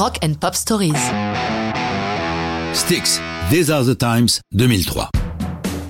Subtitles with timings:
[0.00, 0.94] Rock and Pop Stories.
[2.72, 5.10] Styx, These Are the Times, 2003.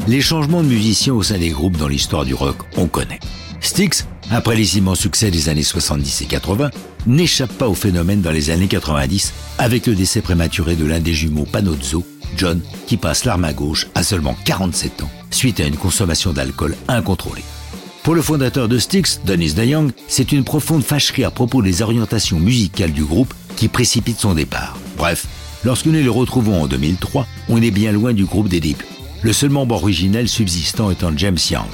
[0.09, 3.21] Les changements de musiciens au sein des groupes dans l'histoire du rock, on connaît.
[3.61, 6.71] Styx, après les immenses succès des années 70 et 80,
[7.07, 11.15] n'échappe pas au phénomène dans les années 90 avec le décès prématuré de l'un des
[11.15, 12.05] jumeaux Panozzo,
[12.37, 16.75] John, qui passe l'arme à gauche à seulement 47 ans suite à une consommation d'alcool
[16.89, 17.45] incontrôlée.
[18.03, 22.41] Pour le fondateur de Styx, Dennis DeYoung, c'est une profonde fâcherie à propos des orientations
[22.41, 24.77] musicales du groupe qui précipite son départ.
[24.97, 25.27] Bref,
[25.65, 28.87] lorsque nous les retrouvons en 2003, on est bien loin du groupe des débuts.
[29.23, 31.67] Le seul membre originel subsistant étant James Young.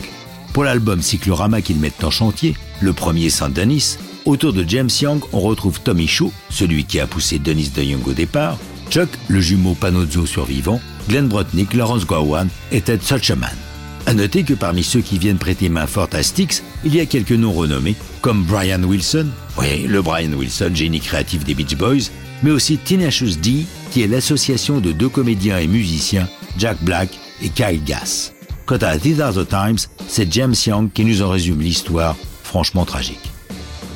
[0.53, 5.21] Pour l'album Cyclorama qu'ils mettent en chantier, le premier sans Dennis, autour de James Young,
[5.33, 8.59] on retrouve Tommy Shaw, celui qui a poussé Dennis DeYoung au départ,
[8.91, 13.51] Chuck, le jumeau Panozzo survivant, Glenn Brotnick, Lawrence Gowan et Ted Sucherman.
[14.07, 17.07] À noter que parmi ceux qui viennent prêter main forte à Styx, il y a
[17.07, 19.27] quelques noms renommés, comme Brian Wilson,
[19.59, 22.11] oui, le Brian Wilson, génie créatif des Beach Boys,
[22.45, 27.11] mais aussi Tenacious D, qui est l'association de deux comédiens et musiciens, Jack Black
[27.43, 28.33] et Kyle Gass.
[28.65, 33.33] Quant à These Are Times, c'est James Young qui nous en résume l'histoire, franchement tragique.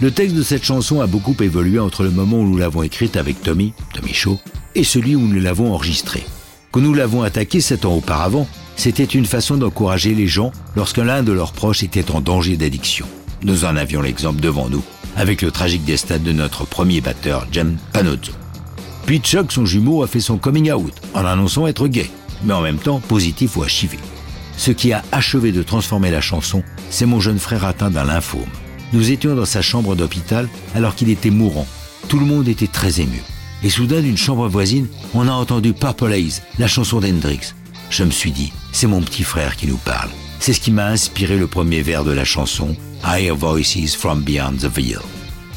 [0.00, 3.16] Le texte de cette chanson a beaucoup évolué entre le moment où nous l'avons écrite
[3.16, 4.40] avec Tommy, Tommy Shaw,
[4.74, 6.24] et celui où nous l'avons enregistrée.
[6.72, 8.48] Quand nous l'avons attaqué sept ans auparavant,
[8.80, 13.06] c'était une façon d'encourager les gens lorsque l'un de leurs proches était en danger d'addiction.
[13.42, 14.82] Nous en avions l'exemple devant nous,
[15.16, 18.32] avec le tragique destin de notre premier batteur, Jem Panozzo.
[19.04, 22.10] Puis Chuck, son jumeau, a fait son coming out en annonçant être gay,
[22.42, 23.98] mais en même temps positif ou HIV.
[24.56, 28.40] Ce qui a achevé de transformer la chanson, c'est mon jeune frère atteint d'un lymphome.
[28.94, 31.66] Nous étions dans sa chambre d'hôpital alors qu'il était mourant.
[32.08, 33.22] Tout le monde était très ému.
[33.62, 37.52] Et soudain, d'une chambre voisine, on a entendu Purple Haze, la chanson d'Hendrix.
[37.90, 40.10] Je me suis dit, c'est mon petit frère qui nous parle.
[40.38, 44.22] C'est ce qui m'a inspiré le premier vers de la chanson I Hear Voices from
[44.22, 44.98] Beyond the Veil.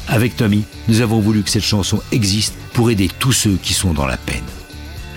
[0.08, 3.94] Avec Tommy, nous avons voulu que cette chanson existe pour aider tous ceux qui sont
[3.94, 4.44] dans la peine.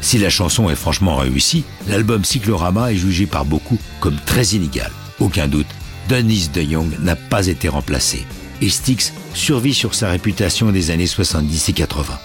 [0.01, 4.91] Si la chanson est franchement réussie, l'album Cyclorama est jugé par beaucoup comme très inégal.
[5.19, 5.67] Aucun doute,
[6.07, 8.25] Dennis DeYoung n'a pas été remplacé.
[8.61, 12.17] Et Styx survit sur sa réputation des années 70 et 80.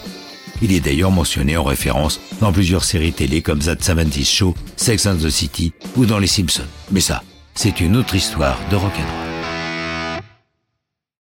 [0.63, 5.07] Il est d'ailleurs mentionné en référence dans plusieurs séries télé comme That 70 Show, Sex
[5.07, 6.63] and the City ou dans Les Simpsons.
[6.93, 7.23] Mais ça,
[7.55, 9.32] c'est une autre histoire de rock'n'roll.